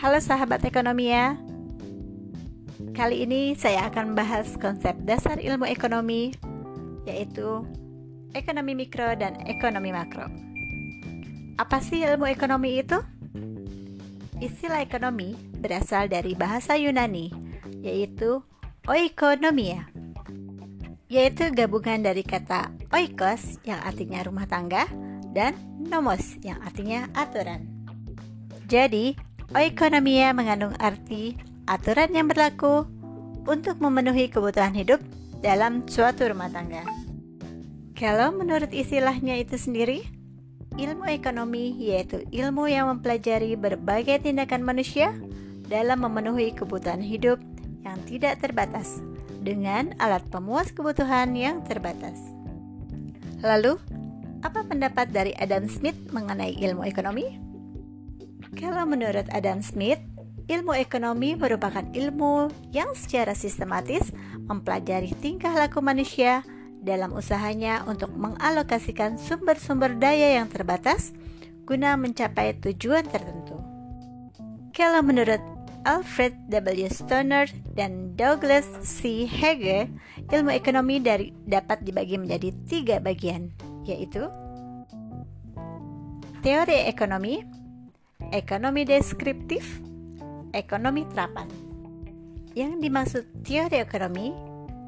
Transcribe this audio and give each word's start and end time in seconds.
Halo 0.00 0.16
sahabat 0.16 0.64
ekonomi 0.64 1.12
ya. 1.12 1.36
Kali 2.96 3.20
ini 3.28 3.52
saya 3.52 3.92
akan 3.92 4.16
bahas 4.16 4.56
konsep 4.56 4.96
dasar 5.04 5.36
ilmu 5.36 5.68
ekonomi 5.68 6.32
yaitu 7.04 7.68
ekonomi 8.32 8.72
mikro 8.72 9.12
dan 9.20 9.36
ekonomi 9.44 9.92
makro. 9.92 10.24
Apa 11.60 11.84
sih 11.84 12.00
ilmu 12.00 12.32
ekonomi 12.32 12.80
itu? 12.80 12.96
Istilah 14.40 14.80
ekonomi 14.80 15.36
berasal 15.60 16.08
dari 16.08 16.32
bahasa 16.32 16.80
Yunani 16.80 17.28
yaitu 17.84 18.40
oikonomia 18.88 19.84
yaitu 21.12 21.52
gabungan 21.52 22.00
dari 22.00 22.24
kata 22.24 22.72
oikos 22.88 23.60
yang 23.68 23.84
artinya 23.84 24.24
rumah 24.24 24.48
tangga 24.48 24.88
dan 25.36 25.52
nomos 25.76 26.40
yang 26.40 26.56
artinya 26.64 27.04
aturan. 27.12 27.68
Jadi, 28.64 29.18
Oikonomia 29.50 30.30
mengandung 30.30 30.78
arti 30.78 31.34
aturan 31.66 32.14
yang 32.14 32.30
berlaku 32.30 32.86
untuk 33.50 33.82
memenuhi 33.82 34.30
kebutuhan 34.30 34.70
hidup 34.78 35.02
dalam 35.42 35.82
suatu 35.90 36.30
rumah 36.30 36.46
tangga. 36.46 36.86
Kalau 37.98 38.30
menurut 38.30 38.70
istilahnya 38.70 39.42
itu 39.42 39.58
sendiri, 39.58 40.06
ilmu 40.78 41.02
ekonomi 41.10 41.74
yaitu 41.82 42.22
ilmu 42.30 42.70
yang 42.70 42.94
mempelajari 42.94 43.58
berbagai 43.58 44.22
tindakan 44.22 44.62
manusia 44.62 45.10
dalam 45.66 46.06
memenuhi 46.06 46.54
kebutuhan 46.54 47.02
hidup 47.02 47.42
yang 47.82 47.98
tidak 48.06 48.38
terbatas 48.38 49.02
dengan 49.42 49.98
alat 49.98 50.22
pemuas 50.30 50.70
kebutuhan 50.70 51.34
yang 51.34 51.58
terbatas. 51.66 52.22
Lalu, 53.42 53.82
apa 54.46 54.62
pendapat 54.62 55.10
dari 55.10 55.34
Adam 55.42 55.66
Smith 55.66 55.98
mengenai 56.14 56.54
ilmu 56.54 56.86
ekonomi? 56.86 57.49
Kalau 58.58 58.84
menurut 58.88 59.26
Adam 59.30 59.62
Smith, 59.62 60.02
ilmu 60.50 60.74
ekonomi 60.74 61.38
merupakan 61.38 61.86
ilmu 61.94 62.50
yang 62.74 62.90
secara 62.98 63.34
sistematis 63.38 64.10
mempelajari 64.50 65.14
tingkah 65.22 65.54
laku 65.54 65.78
manusia 65.78 66.42
dalam 66.82 67.14
usahanya 67.14 67.86
untuk 67.86 68.10
mengalokasikan 68.16 69.20
sumber-sumber 69.20 69.94
daya 70.00 70.40
yang 70.42 70.50
terbatas 70.50 71.14
guna 71.68 71.94
mencapai 71.94 72.58
tujuan 72.58 73.06
tertentu. 73.06 73.62
Kalau 74.74 75.04
menurut 75.06 75.38
Alfred 75.86 76.34
W. 76.50 76.88
Stoner 76.90 77.46
dan 77.72 78.12
Douglas 78.18 78.66
C. 78.84 79.24
Hege, 79.24 79.88
ilmu 80.28 80.50
ekonomi 80.52 81.00
dari, 81.00 81.32
dapat 81.46 81.86
dibagi 81.86 82.20
menjadi 82.20 82.52
tiga 82.68 82.96
bagian, 83.00 83.48
yaitu 83.88 84.28
teori 86.44 86.84
ekonomi, 86.84 87.44
ekonomi 88.30 88.86
deskriptif, 88.86 89.82
ekonomi 90.54 91.02
terapan. 91.10 91.50
Yang 92.54 92.72
dimaksud 92.82 93.24
teori 93.42 93.82
ekonomi 93.82 94.34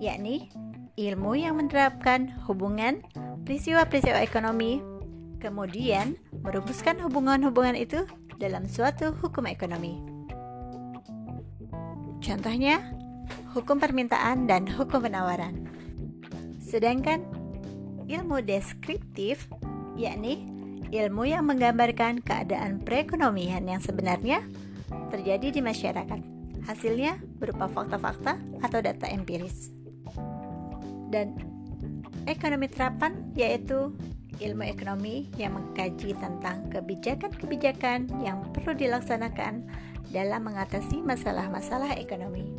yakni 0.00 0.48
ilmu 0.96 1.36
yang 1.36 1.60
menerapkan 1.60 2.32
hubungan 2.48 3.04
peristiwa-peristiwa 3.44 4.24
ekonomi, 4.24 4.80
kemudian 5.40 6.16
merumuskan 6.40 6.96
hubungan-hubungan 7.04 7.76
itu 7.76 8.08
dalam 8.40 8.64
suatu 8.64 9.12
hukum 9.20 9.44
ekonomi. 9.48 10.00
Contohnya, 12.24 12.80
hukum 13.52 13.76
permintaan 13.76 14.48
dan 14.48 14.64
hukum 14.64 15.04
penawaran. 15.04 15.68
Sedangkan 16.60 17.22
ilmu 18.08 18.40
deskriptif 18.42 19.46
yakni 19.94 20.55
ilmu 20.90 21.26
yang 21.26 21.46
menggambarkan 21.46 22.22
keadaan 22.22 22.82
perekonomian 22.82 23.66
yang 23.66 23.82
sebenarnya 23.82 24.42
terjadi 25.10 25.50
di 25.54 25.60
masyarakat. 25.62 26.20
Hasilnya 26.66 27.18
berupa 27.38 27.70
fakta-fakta 27.70 28.38
atau 28.62 28.78
data 28.82 29.06
empiris. 29.06 29.70
Dan 31.10 31.38
ekonomi 32.26 32.66
terapan 32.66 33.30
yaitu 33.38 33.94
ilmu 34.42 34.66
ekonomi 34.66 35.30
yang 35.40 35.56
mengkaji 35.56 36.12
tentang 36.18 36.68
kebijakan-kebijakan 36.68 38.10
yang 38.20 38.44
perlu 38.52 38.76
dilaksanakan 38.76 39.64
dalam 40.10 40.40
mengatasi 40.44 41.00
masalah-masalah 41.02 41.96
ekonomi. 41.96 42.58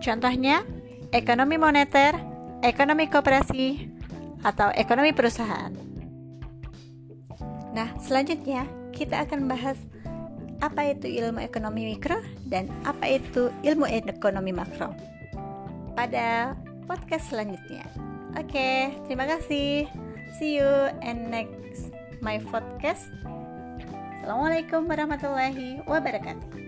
Contohnya, 0.00 0.64
ekonomi 1.12 1.60
moneter, 1.60 2.16
ekonomi 2.64 3.06
kooperasi, 3.12 3.92
atau 4.40 4.72
ekonomi 4.72 5.12
perusahaan. 5.12 5.72
Nah, 7.70 7.88
selanjutnya 8.02 8.66
kita 8.90 9.22
akan 9.26 9.46
bahas 9.46 9.78
apa 10.60 10.92
itu 10.92 11.08
ilmu 11.08 11.40
ekonomi 11.40 11.96
mikro 11.96 12.20
dan 12.44 12.68
apa 12.84 13.16
itu 13.16 13.48
ilmu 13.64 13.88
ekonomi 13.88 14.52
makro 14.52 14.92
pada 15.96 16.52
podcast 16.84 17.32
selanjutnya. 17.32 17.86
Oke, 18.36 18.92
terima 19.08 19.26
kasih. 19.26 19.88
See 20.38 20.60
you 20.60 20.68
and 21.02 21.32
next 21.32 21.90
my 22.22 22.38
podcast. 22.38 23.08
Assalamualaikum 24.20 24.84
warahmatullahi 24.86 25.80
wabarakatuh. 25.88 26.60